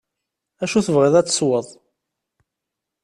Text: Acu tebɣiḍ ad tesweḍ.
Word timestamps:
Acu 0.63 0.79
tebɣiḍ 0.85 1.15
ad 1.15 1.27
tesweḍ. 1.27 1.67